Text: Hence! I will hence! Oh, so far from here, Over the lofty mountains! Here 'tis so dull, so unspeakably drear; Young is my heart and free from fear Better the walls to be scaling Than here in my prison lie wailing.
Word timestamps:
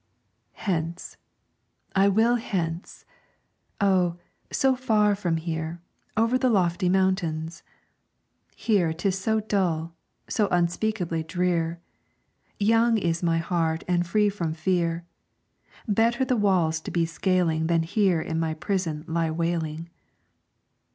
Hence! 0.65 1.15
I 1.95 2.07
will 2.07 2.33
hence! 2.37 3.05
Oh, 3.79 4.17
so 4.51 4.75
far 4.75 5.13
from 5.13 5.37
here, 5.37 5.79
Over 6.17 6.39
the 6.39 6.49
lofty 6.49 6.89
mountains! 6.89 7.61
Here 8.55 8.93
'tis 8.93 9.15
so 9.19 9.41
dull, 9.41 9.93
so 10.27 10.47
unspeakably 10.49 11.21
drear; 11.21 11.81
Young 12.59 12.97
is 12.97 13.21
my 13.21 13.37
heart 13.37 13.83
and 13.87 14.03
free 14.07 14.29
from 14.29 14.55
fear 14.55 15.05
Better 15.87 16.25
the 16.25 16.35
walls 16.35 16.81
to 16.81 16.89
be 16.89 17.05
scaling 17.05 17.67
Than 17.67 17.83
here 17.83 18.21
in 18.21 18.39
my 18.39 18.55
prison 18.55 19.05
lie 19.07 19.29
wailing. 19.29 19.87